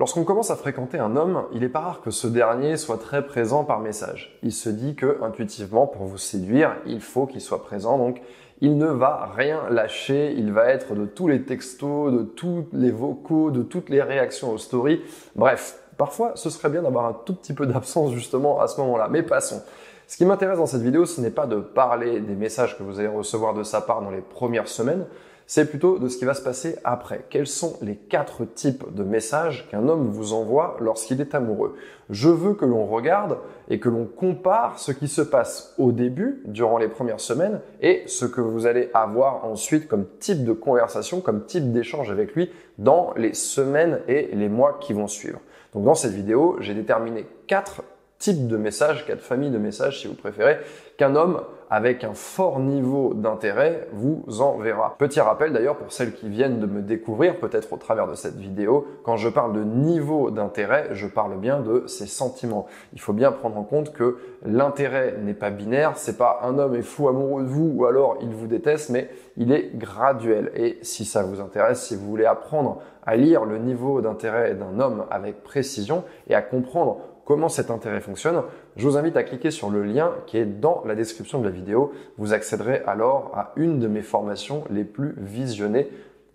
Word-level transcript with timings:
Lorsqu'on 0.00 0.24
commence 0.24 0.50
à 0.50 0.56
fréquenter 0.56 0.98
un 0.98 1.14
homme, 1.14 1.44
il 1.52 1.60
n'est 1.60 1.68
pas 1.68 1.80
rare 1.80 2.00
que 2.00 2.10
ce 2.10 2.26
dernier 2.26 2.78
soit 2.78 2.96
très 2.96 3.26
présent 3.26 3.64
par 3.64 3.80
message. 3.80 4.38
Il 4.42 4.50
se 4.50 4.70
dit 4.70 4.94
que 4.94 5.22
intuitivement, 5.22 5.86
pour 5.86 6.06
vous 6.06 6.16
séduire, 6.16 6.74
il 6.86 7.02
faut 7.02 7.26
qu'il 7.26 7.42
soit 7.42 7.62
présent, 7.62 7.98
donc 7.98 8.22
il 8.62 8.78
ne 8.78 8.86
va 8.86 9.30
rien 9.36 9.60
lâcher, 9.68 10.32
il 10.32 10.54
va 10.54 10.70
être 10.70 10.94
de 10.94 11.04
tous 11.04 11.28
les 11.28 11.42
textos, 11.42 12.10
de 12.14 12.22
tous 12.22 12.66
les 12.72 12.90
vocaux, 12.90 13.50
de 13.50 13.62
toutes 13.62 13.90
les 13.90 14.00
réactions 14.00 14.50
aux 14.50 14.56
stories. 14.56 15.02
Bref, 15.36 15.78
parfois 15.98 16.32
ce 16.34 16.48
serait 16.48 16.70
bien 16.70 16.80
d'avoir 16.80 17.04
un 17.04 17.16
tout 17.26 17.34
petit 17.34 17.52
peu 17.52 17.66
d'absence 17.66 18.12
justement 18.12 18.58
à 18.58 18.68
ce 18.68 18.80
moment-là. 18.80 19.08
Mais 19.10 19.22
passons. 19.22 19.62
Ce 20.06 20.16
qui 20.16 20.24
m'intéresse 20.24 20.56
dans 20.56 20.66
cette 20.66 20.80
vidéo, 20.80 21.04
ce 21.04 21.20
n'est 21.20 21.28
pas 21.28 21.46
de 21.46 21.56
parler 21.56 22.20
des 22.20 22.34
messages 22.36 22.78
que 22.78 22.82
vous 22.82 23.00
allez 23.00 23.08
recevoir 23.08 23.52
de 23.52 23.64
sa 23.64 23.82
part 23.82 24.00
dans 24.00 24.10
les 24.10 24.22
premières 24.22 24.66
semaines, 24.66 25.04
c'est 25.50 25.68
plutôt 25.68 25.98
de 25.98 26.06
ce 26.06 26.16
qui 26.16 26.24
va 26.24 26.34
se 26.34 26.42
passer 26.42 26.76
après. 26.84 27.24
Quels 27.28 27.48
sont 27.48 27.76
les 27.82 27.96
quatre 27.96 28.44
types 28.44 28.84
de 28.94 29.02
messages 29.02 29.68
qu'un 29.68 29.88
homme 29.88 30.08
vous 30.08 30.32
envoie 30.32 30.76
lorsqu'il 30.78 31.20
est 31.20 31.34
amoureux? 31.34 31.74
Je 32.08 32.28
veux 32.28 32.54
que 32.54 32.64
l'on 32.64 32.86
regarde 32.86 33.36
et 33.68 33.80
que 33.80 33.88
l'on 33.88 34.04
compare 34.04 34.78
ce 34.78 34.92
qui 34.92 35.08
se 35.08 35.22
passe 35.22 35.74
au 35.76 35.90
début, 35.90 36.40
durant 36.44 36.78
les 36.78 36.86
premières 36.86 37.18
semaines, 37.18 37.58
et 37.80 38.04
ce 38.06 38.26
que 38.26 38.40
vous 38.40 38.66
allez 38.66 38.90
avoir 38.94 39.44
ensuite 39.44 39.88
comme 39.88 40.06
type 40.20 40.44
de 40.44 40.52
conversation, 40.52 41.20
comme 41.20 41.44
type 41.44 41.72
d'échange 41.72 42.12
avec 42.12 42.36
lui 42.36 42.52
dans 42.78 43.12
les 43.16 43.34
semaines 43.34 44.02
et 44.06 44.30
les 44.32 44.48
mois 44.48 44.78
qui 44.80 44.92
vont 44.92 45.08
suivre. 45.08 45.40
Donc 45.74 45.82
dans 45.82 45.96
cette 45.96 46.12
vidéo, 46.12 46.58
j'ai 46.60 46.74
déterminé 46.74 47.26
quatre 47.48 47.82
type 48.20 48.46
de 48.46 48.56
message, 48.58 49.06
cas 49.06 49.16
de 49.16 49.20
famille 49.20 49.50
de 49.50 49.58
messages 49.58 50.02
si 50.02 50.06
vous 50.06 50.14
préférez, 50.14 50.58
qu'un 50.98 51.16
homme 51.16 51.40
avec 51.70 52.04
un 52.04 52.14
fort 52.14 52.58
niveau 52.58 53.14
d'intérêt 53.14 53.88
vous 53.92 54.24
enverra. 54.40 54.96
Petit 54.98 55.20
rappel 55.20 55.52
d'ailleurs 55.52 55.76
pour 55.76 55.92
celles 55.92 56.12
qui 56.12 56.28
viennent 56.28 56.60
de 56.60 56.66
me 56.66 56.82
découvrir, 56.82 57.38
peut-être 57.38 57.72
au 57.72 57.76
travers 57.76 58.08
de 58.08 58.14
cette 58.14 58.36
vidéo, 58.36 58.86
quand 59.04 59.16
je 59.16 59.28
parle 59.28 59.54
de 59.54 59.62
niveau 59.62 60.30
d'intérêt, 60.30 60.88
je 60.92 61.06
parle 61.06 61.38
bien 61.38 61.60
de 61.60 61.86
ses 61.86 62.06
sentiments. 62.06 62.66
Il 62.92 63.00
faut 63.00 63.12
bien 63.12 63.32
prendre 63.32 63.56
en 63.56 63.62
compte 63.62 63.92
que 63.92 64.18
l'intérêt 64.44 65.16
n'est 65.22 65.32
pas 65.32 65.50
binaire, 65.50 65.92
c'est 65.96 66.18
pas 66.18 66.40
un 66.42 66.58
homme 66.58 66.74
est 66.74 66.82
fou 66.82 67.08
amoureux 67.08 67.44
de 67.44 67.48
vous 67.48 67.72
ou 67.74 67.86
alors 67.86 68.18
il 68.20 68.34
vous 68.34 68.48
déteste, 68.48 68.90
mais 68.90 69.08
il 69.36 69.52
est 69.52 69.70
graduel. 69.76 70.50
Et 70.56 70.78
si 70.82 71.06
ça 71.06 71.22
vous 71.22 71.40
intéresse, 71.40 71.86
si 71.86 71.96
vous 71.96 72.06
voulez 72.06 72.26
apprendre 72.26 72.82
à 73.10 73.16
lire 73.16 73.44
le 73.44 73.58
niveau 73.58 74.00
d'intérêt 74.00 74.54
d'un 74.54 74.78
homme 74.78 75.04
avec 75.10 75.42
précision 75.42 76.04
et 76.28 76.36
à 76.36 76.42
comprendre 76.42 76.98
comment 77.24 77.48
cet 77.48 77.72
intérêt 77.72 78.00
fonctionne, 78.00 78.42
je 78.76 78.86
vous 78.86 78.96
invite 78.96 79.16
à 79.16 79.24
cliquer 79.24 79.50
sur 79.50 79.68
le 79.68 79.82
lien 79.82 80.12
qui 80.26 80.38
est 80.38 80.44
dans 80.44 80.84
la 80.86 80.94
description 80.94 81.40
de 81.40 81.44
la 81.44 81.50
vidéo. 81.50 81.90
Vous 82.18 82.34
accéderez 82.34 82.82
alors 82.86 83.32
à 83.34 83.50
une 83.56 83.80
de 83.80 83.88
mes 83.88 84.02
formations 84.02 84.62
les 84.70 84.84
plus 84.84 85.16
visionnées 85.18 85.88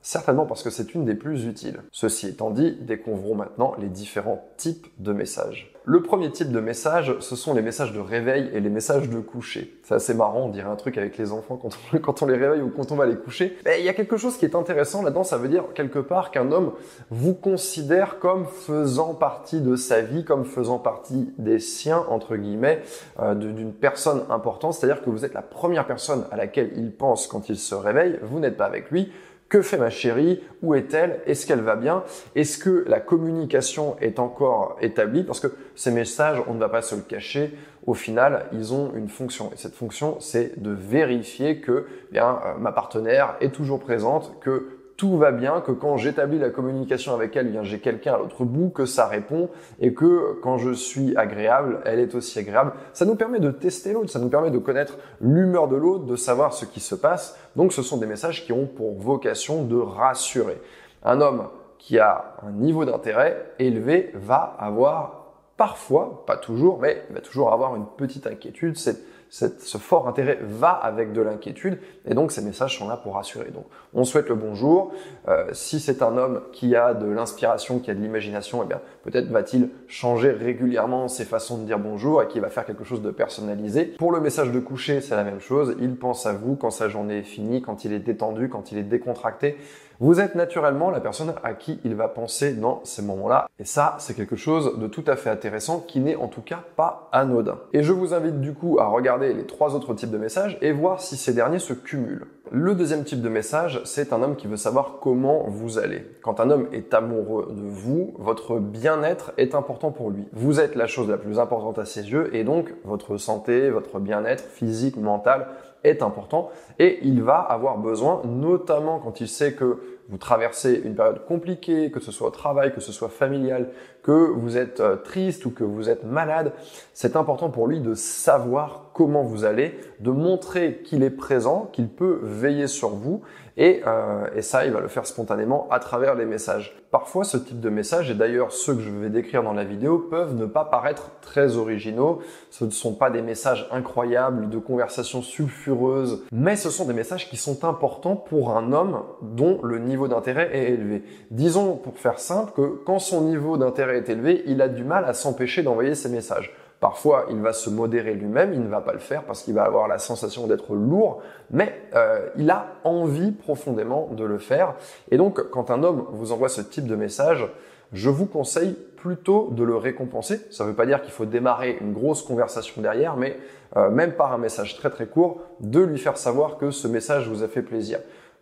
certainement 0.05 0.45
parce 0.45 0.61
que 0.61 0.69
c'est 0.69 0.93
une 0.93 1.03
des 1.03 1.15
plus 1.15 1.45
utiles. 1.45 1.81
Ceci 1.91 2.27
étant 2.27 2.51
dit, 2.51 2.77
découvrons 2.79 3.33
maintenant 3.33 3.73
les 3.79 3.87
différents 3.87 4.47
types 4.55 4.87
de 4.99 5.11
messages. 5.11 5.73
Le 5.83 6.01
premier 6.01 6.31
type 6.31 6.51
de 6.51 6.59
message, 6.59 7.15
ce 7.19 7.35
sont 7.35 7.53
les 7.53 7.61
messages 7.61 7.91
de 7.91 7.99
réveil 7.99 8.49
et 8.53 8.59
les 8.59 8.69
messages 8.69 9.09
de 9.09 9.19
coucher. 9.19 9.79
C'est 9.83 9.95
assez 9.95 10.13
marrant, 10.13 10.41
on 10.41 10.49
dirait 10.49 10.69
un 10.69 10.75
truc 10.75 10.97
avec 10.99 11.17
les 11.17 11.31
enfants 11.31 11.57
quand 11.57 12.21
on, 12.21 12.25
les 12.27 12.37
réveille 12.37 12.61
ou 12.61 12.69
quand 12.69 12.91
on 12.91 12.95
va 12.95 13.07
les 13.07 13.15
coucher. 13.15 13.57
Mais 13.65 13.79
il 13.79 13.85
y 13.85 13.89
a 13.89 13.93
quelque 13.93 14.17
chose 14.17 14.37
qui 14.37 14.45
est 14.45 14.55
intéressant 14.55 15.01
là-dedans, 15.01 15.23
ça 15.23 15.37
veut 15.37 15.47
dire 15.47 15.63
quelque 15.73 15.99
part 15.99 16.29
qu'un 16.29 16.51
homme 16.51 16.73
vous 17.09 17.33
considère 17.33 18.19
comme 18.19 18.45
faisant 18.45 19.15
partie 19.15 19.61
de 19.61 19.75
sa 19.75 20.01
vie, 20.01 20.23
comme 20.23 20.45
faisant 20.45 20.77
partie 20.77 21.33
des 21.39 21.59
siens, 21.59 22.05
entre 22.09 22.35
guillemets, 22.35 22.81
euh, 23.19 23.33
d'une 23.33 23.73
personne 23.73 24.23
importante. 24.29 24.75
C'est-à-dire 24.75 25.03
que 25.03 25.09
vous 25.09 25.25
êtes 25.25 25.33
la 25.33 25.43
première 25.43 25.85
personne 25.85 26.25
à 26.31 26.35
laquelle 26.35 26.71
il 26.77 26.91
pense 26.91 27.27
quand 27.27 27.49
il 27.49 27.57
se 27.57 27.75
réveille, 27.75 28.19
vous 28.23 28.39
n'êtes 28.39 28.57
pas 28.57 28.65
avec 28.65 28.89
lui, 28.91 29.11
que 29.49 29.61
fait 29.61 29.77
ma 29.77 29.89
chérie? 29.89 30.41
Où 30.61 30.75
est-elle? 30.75 31.21
Est-ce 31.25 31.45
qu'elle 31.45 31.61
va 31.61 31.75
bien? 31.75 32.03
Est-ce 32.35 32.57
que 32.57 32.83
la 32.87 32.99
communication 32.99 33.95
est 34.01 34.19
encore 34.19 34.77
établie? 34.81 35.23
Parce 35.23 35.39
que 35.39 35.47
ces 35.75 35.91
messages, 35.91 36.41
on 36.47 36.53
ne 36.53 36.59
va 36.59 36.69
pas 36.69 36.81
se 36.81 36.95
le 36.95 37.01
cacher, 37.01 37.53
au 37.85 37.93
final, 37.93 38.47
ils 38.51 38.73
ont 38.73 38.93
une 38.95 39.09
fonction. 39.09 39.51
Et 39.53 39.57
cette 39.57 39.75
fonction, 39.75 40.19
c'est 40.19 40.61
de 40.61 40.71
vérifier 40.71 41.61
que 41.61 41.85
eh 42.09 42.13
bien, 42.13 42.39
euh, 42.43 42.53
ma 42.57 42.71
partenaire 42.71 43.35
est 43.41 43.53
toujours 43.53 43.79
présente, 43.79 44.39
que 44.41 44.74
tout 44.97 45.17
va 45.17 45.31
bien, 45.31 45.61
que 45.61 45.71
quand 45.71 45.97
j'établis 45.97 46.39
la 46.39 46.49
communication 46.49 47.13
avec 47.13 47.35
elle, 47.35 47.51
bien 47.51 47.63
j'ai 47.63 47.79
quelqu'un 47.79 48.13
à 48.13 48.17
l'autre 48.17 48.45
bout, 48.45 48.69
que 48.69 48.85
ça 48.85 49.07
répond 49.07 49.49
et 49.79 49.93
que 49.93 50.39
quand 50.41 50.57
je 50.57 50.71
suis 50.71 51.15
agréable, 51.17 51.81
elle 51.85 51.99
est 51.99 52.15
aussi 52.15 52.39
agréable. 52.39 52.73
Ça 52.93 53.05
nous 53.05 53.15
permet 53.15 53.39
de 53.39 53.51
tester 53.51 53.93
l'autre, 53.93 54.09
ça 54.09 54.19
nous 54.19 54.29
permet 54.29 54.51
de 54.51 54.57
connaître 54.57 54.97
l'humeur 55.19 55.67
de 55.67 55.75
l'autre, 55.75 56.05
de 56.05 56.15
savoir 56.15 56.53
ce 56.53 56.65
qui 56.65 56.79
se 56.79 56.95
passe. 56.95 57.37
Donc 57.55 57.73
ce 57.73 57.81
sont 57.81 57.97
des 57.97 58.05
messages 58.05 58.45
qui 58.45 58.53
ont 58.53 58.67
pour 58.67 58.93
vocation 58.97 59.65
de 59.65 59.75
rassurer. 59.75 60.61
Un 61.03 61.19
homme 61.19 61.49
qui 61.77 61.99
a 61.99 62.35
un 62.41 62.51
niveau 62.51 62.85
d'intérêt 62.85 63.51
élevé 63.59 64.11
va 64.13 64.55
avoir 64.59 65.25
parfois, 65.57 66.23
pas 66.25 66.37
toujours, 66.37 66.79
mais 66.79 67.03
il 67.09 67.15
va 67.15 67.21
toujours 67.21 67.53
avoir 67.53 67.75
une 67.75 67.85
petite 67.85 68.27
inquiétude. 68.27 68.77
C'est 68.77 68.97
ce 69.29 69.77
fort 69.77 70.07
intérêt 70.07 70.39
va 70.41 70.69
avec 70.69 71.11
de 71.11 71.21
l'inquiétude 71.21 71.77
et 72.05 72.13
donc 72.13 72.31
ces 72.31 72.41
messages 72.41 72.77
sont 72.77 72.87
là 72.87 72.97
pour 72.97 73.15
rassurer. 73.15 73.51
Donc 73.51 73.65
on 73.93 74.03
souhaite 74.03 74.29
le 74.29 74.35
bonjour. 74.35 74.93
Euh, 75.27 75.47
si 75.51 75.79
c'est 75.79 76.01
un 76.01 76.17
homme 76.17 76.41
qui 76.53 76.75
a 76.75 76.93
de 76.93 77.07
l'inspiration, 77.07 77.79
qui 77.79 77.91
a 77.91 77.93
de 77.93 77.99
l'imagination, 77.99 78.63
eh 78.63 78.67
bien 78.67 78.81
peut-être 79.03 79.27
va-t-il 79.29 79.69
changer 79.87 80.31
régulièrement 80.31 81.07
ses 81.07 81.25
façons 81.25 81.57
de 81.57 81.63
dire 81.63 81.79
bonjour 81.79 82.21
et 82.23 82.27
qu'il 82.27 82.41
va 82.41 82.49
faire 82.49 82.65
quelque 82.65 82.83
chose 82.83 83.01
de 83.01 83.11
personnalisé. 83.11 83.85
Pour 83.85 84.11
le 84.11 84.21
message 84.21 84.51
de 84.51 84.59
coucher, 84.59 85.01
c'est 85.01 85.15
la 85.15 85.23
même 85.23 85.39
chose. 85.39 85.75
Il 85.79 85.95
pense 85.95 86.25
à 86.25 86.33
vous 86.33 86.55
quand 86.55 86.71
sa 86.71 86.89
journée 86.89 87.19
est 87.19 87.23
finie, 87.23 87.61
quand 87.61 87.85
il 87.85 87.93
est 87.93 87.99
détendu, 87.99 88.49
quand 88.49 88.71
il 88.71 88.77
est 88.77 88.83
décontracté. 88.83 89.57
Vous 89.99 90.19
êtes 90.19 90.35
naturellement 90.35 90.89
la 90.89 90.99
personne 90.99 91.33
à 91.43 91.53
qui 91.53 91.79
il 91.85 91.95
va 91.95 92.09
penser 92.09 92.53
dans 92.53 92.81
ces 92.83 93.01
moments-là. 93.01 93.47
Et 93.59 93.65
ça, 93.65 93.95
c'est 93.99 94.13
quelque 94.13 94.35
chose 94.35 94.77
de 94.77 94.87
tout 94.87 95.05
à 95.07 95.15
fait 95.15 95.29
intéressant 95.29 95.79
qui 95.79 96.01
n'est 96.01 96.17
en 96.17 96.27
tout 96.27 96.41
cas 96.41 96.63
pas 96.75 97.07
anodin. 97.13 97.59
Et 97.71 97.81
je 97.81 97.93
vous 97.93 98.13
invite 98.13 98.41
du 98.41 98.53
coup 98.53 98.77
à 98.79 98.87
regarder 98.87 99.33
les 99.33 99.45
trois 99.45 99.73
autres 99.73 99.93
types 99.93 100.11
de 100.11 100.17
messages 100.17 100.57
et 100.61 100.73
voir 100.73 100.99
si 100.99 101.15
ces 101.15 101.33
derniers 101.33 101.59
se 101.59 101.73
cumulent. 101.73 102.27
Le 102.57 102.73
deuxième 102.73 103.03
type 103.03 103.19
de 103.19 103.27
message, 103.27 103.81
c'est 103.83 104.13
un 104.13 104.23
homme 104.23 104.37
qui 104.37 104.47
veut 104.47 104.55
savoir 104.55 104.99
comment 105.01 105.43
vous 105.49 105.77
allez. 105.77 106.05
Quand 106.21 106.39
un 106.39 106.49
homme 106.49 106.69
est 106.71 106.93
amoureux 106.93 107.49
de 107.51 107.61
vous, 107.61 108.13
votre 108.17 108.59
bien-être 108.59 109.33
est 109.35 109.55
important 109.55 109.91
pour 109.91 110.09
lui. 110.09 110.25
Vous 110.31 110.61
êtes 110.61 110.75
la 110.75 110.87
chose 110.87 111.09
la 111.09 111.17
plus 111.17 111.37
importante 111.37 111.79
à 111.79 111.83
ses 111.83 112.09
yeux 112.09 112.33
et 112.33 112.45
donc 112.45 112.73
votre 112.85 113.17
santé, 113.17 113.69
votre 113.69 113.99
bien-être 113.99 114.45
physique, 114.45 114.95
mental 114.95 115.47
est 115.83 116.01
important 116.01 116.49
et 116.79 116.99
il 117.01 117.21
va 117.21 117.39
avoir 117.39 117.77
besoin, 117.77 118.21
notamment 118.23 118.99
quand 118.99 119.19
il 119.19 119.27
sait 119.27 119.51
que 119.51 119.81
vous 120.07 120.17
traversez 120.17 120.81
une 120.85 120.95
période 120.95 121.25
compliquée, 121.25 121.91
que 121.91 121.99
ce 121.99 122.13
soit 122.13 122.29
au 122.29 122.31
travail, 122.31 122.73
que 122.73 122.79
ce 122.79 122.93
soit 122.93 123.09
familial, 123.09 123.67
que 124.01 124.31
vous 124.31 124.55
êtes 124.55 124.79
euh, 124.79 124.95
triste 124.95 125.45
ou 125.45 125.51
que 125.51 125.65
vous 125.65 125.89
êtes 125.89 126.05
malade, 126.05 126.53
c'est 126.93 127.17
important 127.17 127.49
pour 127.49 127.67
lui 127.67 127.81
de 127.81 127.95
savoir 127.95 128.84
comment 128.95 129.23
vous 129.23 129.43
allez, 129.43 129.77
de 129.99 130.09
montrer 130.09 130.81
qu'il 130.85 131.03
est 131.03 131.09
présent, 131.09 131.69
qu'il 131.73 131.89
peut 131.89 132.21
veiller 132.23 132.67
sur 132.67 132.89
vous 132.89 133.21
et, 133.57 133.81
euh, 133.85 134.25
et, 134.35 134.41
ça, 134.41 134.65
il 134.65 134.71
va 134.71 134.79
le 134.79 134.87
faire 134.87 135.05
spontanément 135.05 135.67
à 135.69 135.79
travers 135.79 136.15
les 136.15 136.25
messages. 136.25 136.77
Parfois, 136.91 137.25
ce 137.25 137.35
type 137.35 137.59
de 137.59 137.69
message, 137.69 138.09
et 138.09 138.13
d'ailleurs 138.13 138.53
ceux 138.53 138.73
que 138.75 138.81
je 138.81 138.89
vais 138.89 139.09
décrire 139.09 139.43
dans 139.43 139.51
la 139.51 139.65
vidéo, 139.65 139.99
peuvent 139.99 140.35
ne 140.35 140.45
pas 140.45 140.63
paraître 140.63 141.11
très 141.21 141.57
originaux. 141.57 142.19
Ce 142.51 142.63
ne 142.63 142.69
sont 142.69 142.93
pas 142.93 143.09
des 143.09 143.21
messages 143.21 143.67
incroyables, 143.71 144.49
de 144.49 144.57
conversations 144.57 145.21
sulfureuses, 145.21 146.23
mais 146.31 146.55
ce 146.55 146.69
sont 146.69 146.85
des 146.85 146.93
messages 146.93 147.29
qui 147.29 147.35
sont 147.35 147.65
importants 147.65 148.15
pour 148.15 148.55
un 148.55 148.71
homme 148.71 149.03
dont 149.21 149.59
le 149.61 149.79
niveau 149.79 150.07
d'intérêt 150.07 150.49
est 150.53 150.71
élevé. 150.71 151.03
Disons, 151.31 151.75
pour 151.75 151.97
faire 151.97 152.19
simple, 152.19 152.53
que 152.55 152.81
quand 152.85 152.99
son 152.99 153.21
niveau 153.21 153.57
d'intérêt 153.57 153.97
est 153.97 154.09
élevé, 154.09 154.43
il 154.47 154.61
a 154.61 154.69
du 154.69 154.85
mal 154.85 155.03
à 155.03 155.13
s'empêcher 155.13 155.63
d'envoyer 155.63 155.95
ces 155.95 156.09
messages. 156.09 156.53
Parfois, 156.85 157.25
il 157.31 157.41
va 157.41 157.51
se 157.51 157.71
modérer 157.71 158.13
lui-même, 158.13 158.53
il 158.53 158.61
ne 158.61 158.67
va 158.67 158.79
pas 158.79 158.93
le 158.93 158.99
faire 158.99 159.23
parce 159.23 159.41
qu'il 159.41 159.55
va 159.55 159.63
avoir 159.63 159.87
la 159.87 159.97
sensation 159.97 160.45
d'être 160.45 160.75
lourd, 160.75 161.23
mais 161.49 161.81
euh, 161.95 162.29
il 162.37 162.47
a 162.51 162.75
envie 162.83 163.31
profondément 163.31 164.09
de 164.11 164.23
le 164.23 164.37
faire. 164.37 164.75
Et 165.09 165.17
donc, 165.17 165.49
quand 165.49 165.71
un 165.71 165.81
homme 165.81 166.05
vous 166.11 166.31
envoie 166.31 166.47
ce 166.47 166.61
type 166.61 166.85
de 166.85 166.95
message, 166.95 167.47
je 167.91 168.11
vous 168.11 168.27
conseille 168.27 168.77
plutôt 168.97 169.49
de 169.49 169.63
le 169.63 169.75
récompenser. 169.75 170.41
Ça 170.51 170.63
ne 170.63 170.69
veut 170.69 170.75
pas 170.75 170.85
dire 170.85 171.01
qu'il 171.01 171.11
faut 171.11 171.25
démarrer 171.25 171.75
une 171.81 171.91
grosse 171.91 172.21
conversation 172.21 172.83
derrière, 172.83 173.17
mais 173.17 173.39
euh, 173.77 173.89
même 173.89 174.11
par 174.11 174.31
un 174.31 174.37
message 174.37 174.77
très 174.77 174.91
très 174.91 175.07
court, 175.07 175.41
de 175.61 175.79
lui 175.79 175.97
faire 175.97 176.19
savoir 176.19 176.59
que 176.59 176.69
ce 176.69 176.87
message 176.87 177.27
vous 177.27 177.41
a 177.41 177.47
fait 177.47 177.63
plaisir 177.63 177.97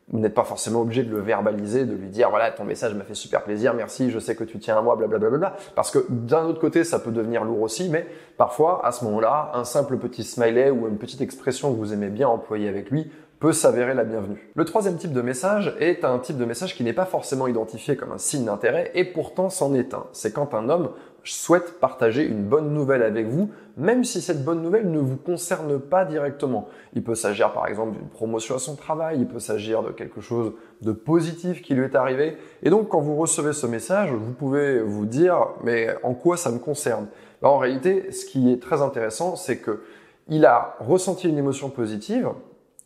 vous 0.09 0.19
n'êtes 0.19 0.33
pas 0.33 0.43
forcément 0.43 0.81
obligé 0.81 1.03
de 1.03 1.09
le 1.09 1.21
verbaliser, 1.21 1.85
de 1.85 1.95
lui 1.95 2.09
dire 2.09 2.29
voilà 2.29 2.51
ton 2.51 2.65
message 2.65 2.93
m'a 2.93 3.03
fait 3.03 3.13
super 3.13 3.43
plaisir, 3.43 3.73
merci, 3.73 4.11
je 4.11 4.19
sais 4.19 4.35
que 4.35 4.43
tu 4.43 4.59
tiens 4.59 4.77
à 4.77 4.81
moi, 4.81 4.95
blablabla. 4.95 5.55
Parce 5.75 5.91
que 5.91 6.05
d'un 6.09 6.45
autre 6.45 6.59
côté, 6.59 6.83
ça 6.83 6.99
peut 6.99 7.11
devenir 7.11 7.43
lourd 7.43 7.61
aussi, 7.61 7.89
mais 7.89 8.05
parfois 8.37 8.85
à 8.85 8.91
ce 8.91 9.05
moment-là, 9.05 9.51
un 9.53 9.63
simple 9.63 9.97
petit 9.97 10.23
smiley 10.23 10.69
ou 10.69 10.87
une 10.87 10.97
petite 10.97 11.21
expression 11.21 11.73
que 11.73 11.77
vous 11.77 11.93
aimez 11.93 12.09
bien 12.09 12.27
employer 12.27 12.67
avec 12.67 12.91
lui 12.91 13.09
peut 13.39 13.51
s'avérer 13.51 13.93
la 13.93 14.05
bienvenue. 14.05 14.49
Le 14.55 14.63
troisième 14.63 14.95
type 14.95 15.11
de 15.11 15.21
message 15.21 15.75
est 15.79 16.05
un 16.05 16.17
type 16.19 16.37
de 16.37 16.45
message 16.45 16.75
qui 16.75 16.83
n'est 16.83 16.93
pas 16.93 17.05
forcément 17.05 17.45
identifié 17.47 17.97
comme 17.97 18.13
un 18.13 18.17
signe 18.17 18.45
d'intérêt 18.45 18.91
et 18.95 19.03
pourtant 19.03 19.49
c'en 19.49 19.73
est 19.73 19.93
un. 19.93 20.05
C'est 20.13 20.31
quand 20.31 20.53
un 20.53 20.69
homme 20.69 20.91
souhaite 21.31 21.79
partager 21.79 22.25
une 22.25 22.43
bonne 22.43 22.73
nouvelle 22.73 23.01
avec 23.01 23.27
vous, 23.27 23.49
même 23.77 24.03
si 24.03 24.21
cette 24.21 24.43
bonne 24.43 24.61
nouvelle 24.61 24.91
ne 24.91 24.99
vous 24.99 25.15
concerne 25.15 25.79
pas 25.79 26.03
directement. 26.03 26.67
Il 26.93 27.03
peut 27.03 27.15
s'agir 27.15 27.53
par 27.53 27.67
exemple 27.67 27.97
d'une 27.97 28.09
promotion 28.09 28.55
à 28.55 28.59
son 28.59 28.75
travail, 28.75 29.19
il 29.19 29.27
peut 29.27 29.39
s'agir 29.39 29.83
de 29.83 29.91
quelque 29.91 30.19
chose 30.19 30.53
de 30.81 30.91
positif 30.91 31.61
qui 31.61 31.75
lui 31.75 31.85
est 31.85 31.95
arrivé. 31.95 32.37
Et 32.61 32.69
donc 32.69 32.89
quand 32.89 32.99
vous 32.99 33.15
recevez 33.15 33.53
ce 33.53 33.67
message, 33.67 34.11
vous 34.11 34.33
pouvez 34.33 34.79
vous 34.79 35.05
dire 35.05 35.47
mais 35.63 35.95
en 36.03 36.13
quoi 36.13 36.35
ça 36.35 36.51
me 36.51 36.59
concerne? 36.59 37.07
Ben, 37.41 37.49
En 37.49 37.57
réalité, 37.57 38.11
ce 38.11 38.25
qui 38.25 38.51
est 38.51 38.61
très 38.61 38.81
intéressant, 38.81 39.35
c'est 39.35 39.57
que 39.57 39.81
il 40.27 40.45
a 40.45 40.77
ressenti 40.79 41.27
une 41.27 41.37
émotion 41.37 41.69
positive, 41.69 42.29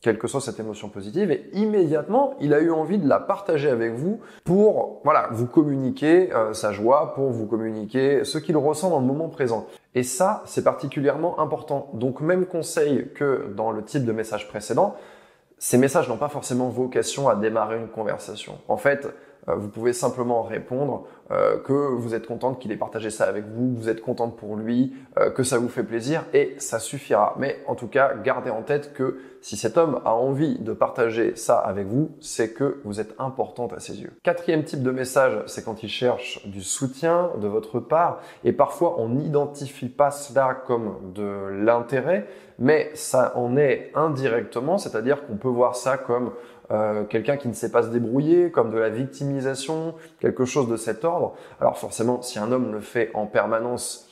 quelle 0.02 0.18
que 0.18 0.28
soit 0.28 0.42
cette 0.42 0.60
émotion 0.60 0.90
positive, 0.90 1.32
et 1.32 1.50
immédiatement, 1.54 2.36
il 2.40 2.54
a 2.54 2.60
eu 2.60 2.72
envie 2.72 2.98
de 2.98 3.08
la 3.08 3.20
partager 3.20 3.70
avec 3.70 3.94
vous 3.94 4.20
pour, 4.44 5.02
voilà, 5.04 5.30
vous 5.32 5.48
communiquer 5.48 6.34
euh, 6.34 6.54
sa 6.54 6.72
joie, 6.72 7.14
pour 7.16 7.32
vous 7.32 7.46
communiquer 7.46 8.24
ce 8.24 8.38
qu'il 8.38 8.58
ressent 8.58 8.90
dans 8.90 9.00
le 9.00 9.06
moment 9.06 9.30
présent. 9.30 9.68
Et 9.96 10.04
ça, 10.04 10.44
c'est 10.46 10.64
particulièrement 10.64 11.40
important. 11.40 11.90
Donc, 11.94 12.22
même 12.22 12.46
conseil 12.46 13.10
que 13.16 13.52
dans 13.56 13.72
le 13.72 13.84
type 13.84 14.06
de 14.06 14.12
message 14.12 14.48
précédent, 14.48 14.96
ces 15.58 15.78
messages 15.78 16.08
n'ont 16.08 16.18
pas 16.18 16.30
forcément 16.30 16.70
vocation 16.70 17.30
à 17.30 17.36
démarrer 17.36 17.78
une 17.78 17.88
conversation. 17.88 18.60
En 18.68 18.78
fait, 18.78 19.08
vous 19.56 19.70
pouvez 19.70 19.94
simplement 19.94 20.44
répondre 20.44 21.06
euh, 21.32 21.58
que 21.58 21.74
vous 21.74 22.16
êtes 22.16 22.26
contente 22.26 22.60
qu'il 22.60 22.72
ait 22.72 22.78
partagé 22.78 23.10
ça 23.10 23.26
avec 23.26 23.46
vous, 23.46 23.76
vous 23.76 23.90
êtes 23.90 24.02
contente 24.02 24.38
pour 24.38 24.56
lui, 24.56 24.94
euh, 25.18 25.30
que 25.30 25.44
ça 25.44 25.58
vous 25.58 25.68
fait 25.68 25.84
plaisir 25.84 26.24
et 26.34 26.56
ça 26.58 26.80
suffira. 26.80 27.36
Mais 27.38 27.60
en 27.68 27.76
tout 27.76 27.88
cas, 27.88 28.14
gardez 28.16 28.50
en 28.50 28.62
tête 28.62 28.94
que 28.94 29.20
si 29.42 29.58
cet 29.58 29.78
homme 29.78 30.02
a 30.06 30.14
envie 30.14 30.58
de 30.60 30.74
partager 30.74 31.36
ça 31.36 31.58
avec 31.58 31.86
vous, 31.88 32.12
c'est 32.20 32.54
que 32.54 32.80
vous 32.86 33.00
êtes 33.00 33.14
importante 33.20 33.74
à 33.74 33.80
ses 33.80 34.02
yeux. 34.02 34.12
Quatrième 34.24 34.64
type 34.64 34.84
de 34.84 34.92
message, 34.92 35.44
c'est 35.48 35.64
quand 35.66 35.84
il 35.84 35.90
cherche 35.90 36.46
du 36.48 36.62
soutien 36.62 37.32
de 37.42 37.48
votre 37.48 37.80
part 37.80 38.20
et 38.44 38.54
parfois 38.54 38.96
on 39.00 39.10
n'identifie 39.10 39.90
pas 39.90 40.12
cela 40.12 40.54
comme 40.66 41.14
de 41.14 41.50
l'intérêt, 41.52 42.26
mais 42.60 42.90
ça 42.94 43.34
en 43.36 43.58
est 43.58 43.92
indirectement, 43.96 44.78
c'est-à-dire 44.78 45.26
qu'on 45.26 45.38
peut 45.38 45.48
voir 45.48 45.76
ça 45.76 45.98
comme 45.98 46.32
euh, 46.72 47.04
quelqu'un 47.06 47.38
qui 47.38 47.48
ne 47.48 47.54
sait 47.54 47.72
pas 47.72 47.84
se 47.84 47.90
débrouiller, 47.90 48.52
comme 48.52 48.72
de 48.72 48.78
la 48.78 48.90
victimisation, 48.90 49.96
quelque 50.20 50.46
chose 50.46 50.68
de 50.68 50.78
cet 50.78 51.06
ordre. 51.06 51.36
Alors 51.62 51.78
forcément, 51.78 52.22
si 52.22 52.40
un 52.40 52.52
homme 52.52 52.74
le 52.74 52.82
fait 52.82 53.12
en 53.14 53.26
permanence, 53.26 54.10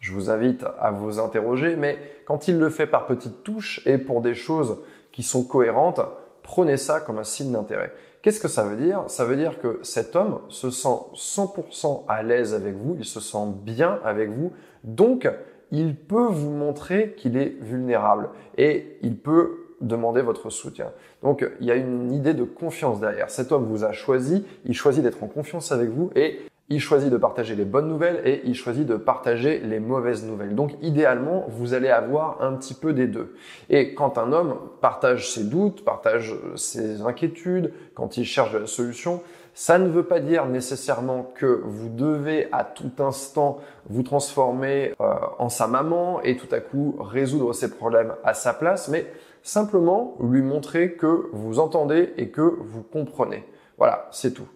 je 0.00 0.12
vous 0.12 0.28
invite 0.28 0.64
à 0.78 0.90
vous 0.90 1.18
interroger, 1.18 1.76
mais 1.76 1.98
quand 2.26 2.46
il 2.46 2.58
le 2.58 2.68
fait 2.68 2.86
par 2.86 3.06
petites 3.06 3.42
touches 3.42 3.80
et 3.86 3.96
pour 3.96 4.20
des 4.20 4.34
choses 4.34 4.78
qui 5.12 5.22
sont 5.22 5.44
cohérentes, 5.44 6.00
prenez 6.42 6.76
ça 6.76 7.00
comme 7.00 7.18
un 7.18 7.24
signe 7.24 7.52
d'intérêt. 7.52 7.92
Qu'est-ce 8.20 8.40
que 8.40 8.48
ça 8.48 8.64
veut 8.64 8.76
dire? 8.76 9.04
Ça 9.08 9.24
veut 9.24 9.36
dire 9.36 9.58
que 9.60 9.80
cet 9.82 10.16
homme 10.16 10.40
se 10.48 10.70
sent 10.70 10.96
100% 11.14 12.04
à 12.06 12.22
l'aise 12.22 12.54
avec 12.54 12.74
vous, 12.74 12.96
il 12.98 13.04
se 13.04 13.20
sent 13.20 13.46
bien 13.62 13.98
avec 14.04 14.30
vous, 14.30 14.52
donc 14.82 15.28
il 15.70 15.96
peut 15.96 16.28
vous 16.28 16.50
montrer 16.50 17.14
qu'il 17.16 17.36
est 17.36 17.56
vulnérable 17.60 18.28
et 18.56 18.98
il 19.02 19.16
peut 19.16 19.63
demander 19.80 20.22
votre 20.22 20.50
soutien. 20.50 20.90
Donc 21.22 21.46
il 21.60 21.66
y 21.66 21.70
a 21.70 21.76
une 21.76 22.12
idée 22.12 22.34
de 22.34 22.44
confiance 22.44 23.00
derrière. 23.00 23.30
Cet 23.30 23.52
homme 23.52 23.64
vous 23.64 23.84
a 23.84 23.92
choisi, 23.92 24.44
il 24.64 24.74
choisit 24.74 25.02
d'être 25.02 25.22
en 25.22 25.28
confiance 25.28 25.72
avec 25.72 25.90
vous 25.90 26.10
et 26.14 26.40
il 26.70 26.80
choisit 26.80 27.10
de 27.10 27.18
partager 27.18 27.54
les 27.54 27.66
bonnes 27.66 27.88
nouvelles 27.88 28.22
et 28.24 28.40
il 28.44 28.54
choisit 28.54 28.86
de 28.86 28.96
partager 28.96 29.58
les 29.58 29.80
mauvaises 29.80 30.24
nouvelles. 30.24 30.54
Donc 30.54 30.72
idéalement, 30.80 31.44
vous 31.48 31.74
allez 31.74 31.90
avoir 31.90 32.40
un 32.40 32.54
petit 32.54 32.74
peu 32.74 32.94
des 32.94 33.06
deux. 33.06 33.34
Et 33.68 33.94
quand 33.94 34.16
un 34.16 34.32
homme 34.32 34.56
partage 34.80 35.30
ses 35.30 35.44
doutes, 35.44 35.84
partage 35.84 36.34
ses 36.56 37.02
inquiétudes, 37.02 37.72
quand 37.94 38.16
il 38.16 38.24
cherche 38.24 38.54
la 38.54 38.66
solution, 38.66 39.20
ça 39.52 39.78
ne 39.78 39.88
veut 39.88 40.04
pas 40.04 40.20
dire 40.20 40.46
nécessairement 40.46 41.30
que 41.34 41.60
vous 41.64 41.88
devez 41.88 42.48
à 42.50 42.64
tout 42.64 42.90
instant 42.98 43.58
vous 43.88 44.02
transformer 44.02 44.94
euh, 45.00 45.14
en 45.38 45.48
sa 45.48 45.68
maman 45.68 46.20
et 46.22 46.36
tout 46.36 46.52
à 46.52 46.60
coup 46.60 46.96
résoudre 46.98 47.52
ses 47.52 47.70
problèmes 47.70 48.14
à 48.24 48.34
sa 48.34 48.52
place, 48.52 48.88
mais 48.88 49.06
simplement 49.44 50.16
lui 50.20 50.42
montrer 50.42 50.94
que 50.94 51.28
vous 51.32 51.60
entendez 51.60 52.12
et 52.16 52.30
que 52.30 52.40
vous 52.40 52.82
comprenez. 52.82 53.44
Voilà, 53.78 54.08
c'est 54.10 54.32
tout. 54.32 54.48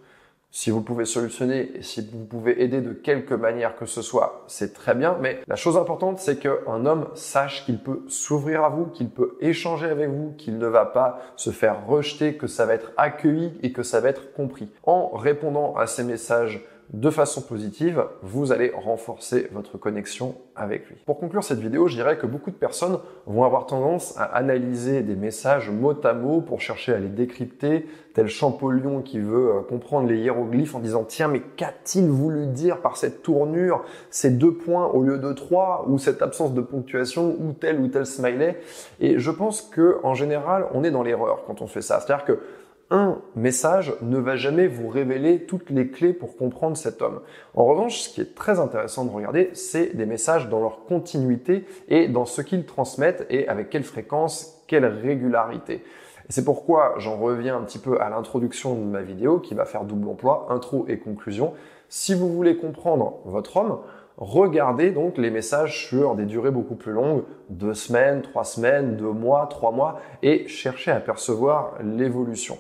Si 0.50 0.70
vous 0.70 0.81
pouvez 0.81 1.05
solutionner 1.05 1.73
et 1.76 1.82
si 1.82 2.08
vous 2.11 2.25
pouvez 2.25 2.62
aider 2.62 2.81
de 2.81 2.94
quelque 2.94 3.35
manière 3.35 3.76
que 3.76 3.85
ce 3.85 4.00
soit, 4.00 4.44
c'est 4.46 4.73
très 4.73 4.94
bien. 4.94 5.19
Mais 5.20 5.40
la 5.46 5.56
chose 5.56 5.76
importante, 5.76 6.19
c'est 6.19 6.38
qu'un 6.38 6.87
homme 6.87 7.08
sache 7.14 7.67
qu'il 7.67 7.79
peut 7.79 8.02
s'ouvrir 8.08 8.64
à 8.64 8.70
vous, 8.70 8.87
qu'il 8.87 9.11
peut 9.11 9.37
échanger 9.40 9.88
avec 9.88 10.08
vous, 10.08 10.32
qu'il 10.38 10.56
ne 10.56 10.67
va 10.67 10.87
pas 10.87 11.20
se 11.37 11.50
faire 11.50 11.87
rejeter, 11.87 12.38
que 12.38 12.46
ça 12.46 12.64
va 12.64 12.73
être 12.73 12.93
accueilli 12.96 13.58
et 13.62 13.73
que 13.73 13.82
ça 13.82 14.00
va 14.00 14.08
être 14.08 14.32
compris. 14.32 14.70
En 14.84 15.11
répondant 15.11 15.76
à 15.76 15.87
ces 15.87 16.02
messages 16.02 16.64
de 16.93 17.11
façon 17.11 17.43
positive, 17.43 18.05
vous 18.23 18.50
allez 18.50 18.73
renforcer 18.75 19.49
votre 19.52 19.76
connexion 19.76 20.37
avec 20.56 20.88
lui. 20.88 20.96
Pour 21.05 21.19
conclure 21.19 21.44
cette 21.44 21.58
vidéo, 21.58 21.87
je 21.87 21.94
dirais 21.94 22.17
que 22.17 22.26
beaucoup 22.26 22.50
de 22.50 22.56
personnes 22.56 22.99
vont 23.26 23.44
avoir 23.44 23.67
tendance 23.67 24.17
à 24.17 24.25
analyser 24.25 25.02
des 25.02 25.14
messages 25.14 25.70
mot 25.70 25.94
à 26.02 26.14
mot 26.14 26.40
pour 26.40 26.62
chercher 26.62 26.94
à 26.94 26.99
les 26.99 27.08
décrypter, 27.08 27.87
tel 28.14 28.29
Champollion 28.29 29.02
qui 29.02 29.19
veut 29.19 29.50
euh, 29.50 29.61
comprendre 29.61 30.08
les 30.08 30.17
hiéroglyphes 30.17 30.75
en 30.75 30.81
disant 30.81 31.05
tiens 31.05 31.29
mais 31.29 31.43
qu'a-t-il 31.56 32.08
voulu 32.08 32.46
dire 32.46 32.81
par 32.81 32.96
cette 32.96 33.23
tournure, 33.23 33.84
ces 34.11 34.31
deux 34.31 34.55
points 34.55 34.87
au 34.87 35.02
lieu 35.02 35.19
de 35.19 35.32
trois, 35.34 35.84
ou 35.88 35.99
cette 35.99 36.23
absence 36.23 36.55
de 36.55 36.62
ponctuation, 36.62 37.37
ou 37.38 37.52
tel 37.52 37.81
ou 37.81 37.88
tel 37.88 38.06
smiley? 38.06 38.61
Et 38.99 39.19
je 39.19 39.31
pense 39.31 39.61
que 39.61 39.99
en 40.05 40.14
général, 40.14 40.67
on 40.73 40.84
est 40.84 40.91
dans 40.91 41.02
l'erreur 41.02 41.44
quand 41.46 41.61
on 41.61 41.67
fait 41.67 41.82
ça. 41.82 42.00
C'est-à-dire 42.00 42.25
que 42.25 42.41
un 42.90 43.19
message 43.37 43.94
ne 44.00 44.19
va 44.19 44.37
jamais 44.37 44.67
vous 44.67 44.88
révéler 44.88 45.44
toutes 45.44 45.70
les 45.70 45.88
clés 45.88 46.14
pour 46.14 46.37
comprendre 46.37 46.76
cet 46.76 47.02
homme. 47.02 47.20
En 47.55 47.67
revanche, 47.67 48.00
ce 48.00 48.08
qui 48.08 48.20
est 48.20 48.35
très 48.35 48.58
intéressant 48.58 49.05
de 49.05 49.11
regarder, 49.11 49.50
c'est 49.52 49.94
des 49.94 50.06
messages 50.06 50.49
dans 50.49 50.61
leur 50.61 50.85
continuité 50.87 51.67
et 51.88 52.08
dans 52.08 52.25
ce 52.25 52.40
qu'ils 52.40 52.64
transmettent 52.64 53.26
et 53.29 53.46
avec 53.49 53.69
quelle 53.69 53.85
fréquence, 53.85 54.62
quelle 54.67 54.87
régularité. 54.87 55.85
C'est 56.31 56.44
pourquoi 56.44 56.94
j'en 56.99 57.17
reviens 57.19 57.56
un 57.56 57.62
petit 57.62 57.79
peu 57.79 58.00
à 58.00 58.08
l'introduction 58.11 58.75
de 58.75 58.85
ma 58.85 59.02
vidéo 59.02 59.38
qui 59.38 59.55
va 59.55 59.64
faire 59.64 59.84
double 59.84 60.08
emploi, 60.08 60.46
intro 60.50 60.87
et 60.88 60.99
conclusion. 60.99 61.55
Si 61.88 62.14
vous 62.14 62.32
voulez 62.32 62.56
comprendre 62.56 63.20
votre 63.25 63.56
homme, 63.56 63.79
regardez 64.19 64.91
donc 64.91 65.17
les 65.17 65.31
messages 65.31 65.87
sur 65.87 66.14
des 66.17 66.26
durées 66.26 66.50
beaucoup 66.50 66.75
plus 66.75 66.93
longues, 66.93 67.23
deux 67.49 67.75
semaines, 67.75 68.20
trois 68.20 68.44
semaines, 68.44 68.96
deux 68.96 69.12
mois, 69.12 69.46
trois 69.46 69.73
mois, 69.73 70.00
et 70.23 70.46
cherchez 70.49 70.91
à 70.91 71.00
percevoir 71.00 71.75
l'évolution. 71.82 72.58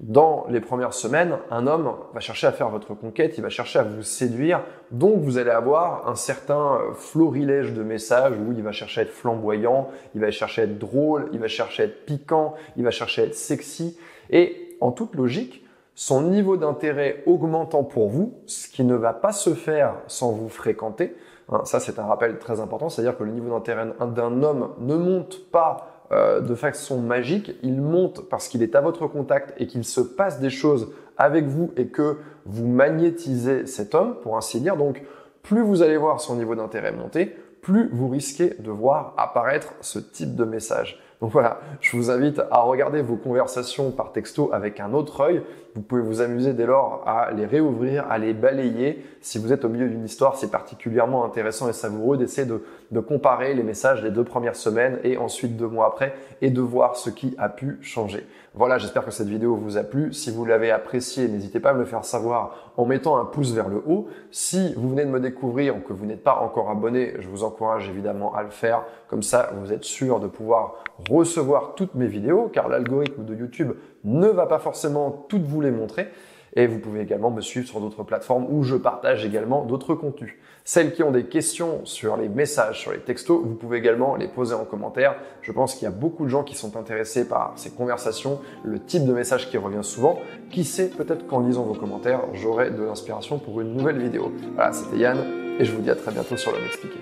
Dans 0.00 0.46
les 0.48 0.60
premières 0.60 0.94
semaines, 0.94 1.36
un 1.50 1.66
homme 1.66 1.92
va 2.14 2.20
chercher 2.20 2.46
à 2.46 2.52
faire 2.52 2.70
votre 2.70 2.94
conquête, 2.94 3.36
il 3.36 3.42
va 3.42 3.50
chercher 3.50 3.80
à 3.80 3.82
vous 3.82 4.02
séduire, 4.02 4.62
donc 4.90 5.20
vous 5.20 5.36
allez 5.36 5.50
avoir 5.50 6.08
un 6.08 6.14
certain 6.14 6.76
euh, 6.76 6.94
florilège 6.94 7.74
de 7.74 7.82
messages 7.82 8.32
où 8.32 8.50
il 8.52 8.62
va 8.62 8.72
chercher 8.72 9.02
à 9.02 9.04
être 9.04 9.12
flamboyant, 9.12 9.90
il 10.14 10.22
va 10.22 10.30
chercher 10.30 10.62
à 10.62 10.64
être 10.64 10.78
drôle, 10.78 11.28
il 11.34 11.38
va 11.38 11.48
chercher 11.48 11.82
à 11.82 11.86
être 11.86 12.06
piquant, 12.06 12.54
il 12.78 12.84
va 12.84 12.90
chercher 12.90 13.20
à 13.20 13.24
être 13.26 13.34
sexy, 13.34 13.98
et 14.30 14.74
en 14.80 14.90
toute 14.90 15.14
logique, 15.14 15.66
son 15.94 16.22
niveau 16.22 16.56
d'intérêt 16.56 17.22
augmentant 17.26 17.84
pour 17.84 18.08
vous, 18.08 18.38
ce 18.46 18.68
qui 18.68 18.84
ne 18.84 18.94
va 18.94 19.12
pas 19.12 19.32
se 19.32 19.52
faire 19.52 19.96
sans 20.06 20.32
vous 20.32 20.48
fréquenter, 20.48 21.14
hein, 21.50 21.60
ça 21.64 21.78
c'est 21.78 21.98
un 21.98 22.06
rappel 22.06 22.38
très 22.38 22.60
important, 22.60 22.88
c'est-à-dire 22.88 23.18
que 23.18 23.24
le 23.24 23.32
niveau 23.32 23.50
d'intérêt 23.50 23.88
d'un 24.00 24.42
homme 24.42 24.70
ne 24.78 24.96
monte 24.96 25.50
pas 25.50 25.99
euh, 26.12 26.40
de 26.40 26.54
façon 26.54 26.98
magique, 26.98 27.52
il 27.62 27.80
monte 27.80 28.28
parce 28.28 28.48
qu'il 28.48 28.62
est 28.62 28.74
à 28.74 28.80
votre 28.80 29.06
contact 29.06 29.54
et 29.58 29.66
qu'il 29.66 29.84
se 29.84 30.00
passe 30.00 30.40
des 30.40 30.50
choses 30.50 30.92
avec 31.16 31.46
vous 31.46 31.72
et 31.76 31.86
que 31.86 32.18
vous 32.46 32.66
magnétisez 32.66 33.66
cet 33.66 33.94
homme, 33.94 34.16
pour 34.22 34.36
ainsi 34.36 34.60
dire. 34.60 34.76
Donc, 34.76 35.02
plus 35.42 35.62
vous 35.62 35.82
allez 35.82 35.96
voir 35.96 36.20
son 36.20 36.36
niveau 36.36 36.54
d'intérêt 36.54 36.92
monter, 36.92 37.36
plus 37.62 37.88
vous 37.92 38.08
risquez 38.08 38.54
de 38.58 38.70
voir 38.70 39.14
apparaître 39.16 39.74
ce 39.80 39.98
type 39.98 40.34
de 40.34 40.44
message. 40.44 41.00
Donc 41.20 41.32
voilà, 41.32 41.60
je 41.80 41.96
vous 41.96 42.10
invite 42.10 42.40
à 42.50 42.60
regarder 42.60 43.02
vos 43.02 43.16
conversations 43.16 43.90
par 43.90 44.12
texto 44.12 44.50
avec 44.54 44.80
un 44.80 44.94
autre 44.94 45.20
œil. 45.20 45.42
Vous 45.74 45.82
pouvez 45.82 46.00
vous 46.00 46.22
amuser 46.22 46.54
dès 46.54 46.64
lors 46.64 47.02
à 47.06 47.30
les 47.30 47.44
réouvrir, 47.44 48.10
à 48.10 48.16
les 48.16 48.32
balayer. 48.32 49.04
Si 49.20 49.38
vous 49.38 49.52
êtes 49.52 49.66
au 49.66 49.68
milieu 49.68 49.88
d'une 49.88 50.04
histoire, 50.04 50.36
c'est 50.36 50.50
particulièrement 50.50 51.24
intéressant 51.24 51.68
et 51.68 51.74
savoureux 51.74 52.16
d'essayer 52.16 52.48
de, 52.48 53.00
comparer 53.00 53.52
les 53.54 53.62
messages 53.62 54.02
des 54.02 54.10
deux 54.10 54.24
premières 54.24 54.56
semaines 54.56 54.98
et 55.04 55.18
ensuite 55.18 55.56
deux 55.56 55.68
mois 55.68 55.86
après 55.86 56.14
et 56.40 56.50
de 56.50 56.60
voir 56.60 56.96
ce 56.96 57.10
qui 57.10 57.34
a 57.38 57.50
pu 57.50 57.78
changer. 57.82 58.26
Voilà, 58.54 58.78
j'espère 58.78 59.04
que 59.04 59.12
cette 59.12 59.28
vidéo 59.28 59.54
vous 59.54 59.76
a 59.76 59.84
plu. 59.84 60.12
Si 60.12 60.30
vous 60.30 60.44
l'avez 60.44 60.70
appréciée, 60.70 61.28
n'hésitez 61.28 61.60
pas 61.60 61.70
à 61.70 61.74
me 61.74 61.80
le 61.80 61.84
faire 61.84 62.04
savoir 62.04 62.72
en 62.76 62.84
mettant 62.84 63.18
un 63.18 63.24
pouce 63.24 63.52
vers 63.52 63.68
le 63.68 63.82
haut. 63.86 64.08
Si 64.32 64.74
vous 64.74 64.88
venez 64.88 65.04
de 65.04 65.10
me 65.10 65.20
découvrir 65.20 65.76
ou 65.76 65.80
que 65.80 65.92
vous 65.92 66.06
n'êtes 66.06 66.24
pas 66.24 66.40
encore 66.40 66.70
abonné, 66.70 67.14
je 67.20 67.28
vous 67.28 67.44
encourage 67.44 67.88
évidemment 67.88 68.34
à 68.34 68.42
le 68.42 68.50
faire. 68.50 68.84
Comme 69.10 69.24
ça, 69.24 69.50
vous 69.60 69.72
êtes 69.72 69.82
sûr 69.82 70.20
de 70.20 70.28
pouvoir 70.28 70.84
recevoir 71.10 71.74
toutes 71.74 71.96
mes 71.96 72.06
vidéos 72.06 72.48
car 72.52 72.68
l'algorithme 72.68 73.24
de 73.24 73.34
YouTube 73.34 73.72
ne 74.04 74.28
va 74.28 74.46
pas 74.46 74.60
forcément 74.60 75.26
toutes 75.28 75.42
vous 75.42 75.60
les 75.60 75.72
montrer. 75.72 76.06
Et 76.54 76.68
vous 76.68 76.78
pouvez 76.78 77.00
également 77.00 77.32
me 77.32 77.40
suivre 77.40 77.66
sur 77.66 77.80
d'autres 77.80 78.04
plateformes 78.04 78.46
où 78.48 78.62
je 78.62 78.76
partage 78.76 79.24
également 79.24 79.64
d'autres 79.64 79.96
contenus. 79.96 80.36
Celles 80.64 80.92
qui 80.92 81.02
ont 81.02 81.10
des 81.10 81.24
questions 81.24 81.80
sur 81.84 82.16
les 82.16 82.28
messages, 82.28 82.80
sur 82.80 82.92
les 82.92 83.00
textos, 83.00 83.40
vous 83.42 83.54
pouvez 83.54 83.78
également 83.78 84.14
les 84.14 84.28
poser 84.28 84.54
en 84.54 84.64
commentaire. 84.64 85.16
Je 85.42 85.50
pense 85.50 85.74
qu'il 85.74 85.84
y 85.84 85.88
a 85.88 85.94
beaucoup 85.94 86.24
de 86.24 86.30
gens 86.30 86.44
qui 86.44 86.54
sont 86.54 86.76
intéressés 86.76 87.28
par 87.28 87.54
ces 87.56 87.70
conversations, 87.70 88.40
le 88.62 88.78
type 88.78 89.04
de 89.06 89.12
message 89.12 89.50
qui 89.50 89.58
revient 89.58 89.82
souvent. 89.82 90.20
Qui 90.50 90.62
sait, 90.62 90.88
peut-être 90.88 91.26
qu'en 91.26 91.40
lisant 91.40 91.64
vos 91.64 91.74
commentaires, 91.74 92.22
j'aurai 92.32 92.70
de 92.70 92.82
l'inspiration 92.82 93.40
pour 93.40 93.60
une 93.60 93.74
nouvelle 93.74 93.98
vidéo. 93.98 94.30
Voilà, 94.54 94.72
c'était 94.72 94.98
Yann. 94.98 95.18
et 95.58 95.64
je 95.64 95.72
vous 95.72 95.82
dis 95.82 95.90
à 95.90 95.96
très 95.96 96.12
bientôt 96.12 96.36
sur 96.36 96.52
l'homme 96.52 96.64
expliqué. 96.66 96.98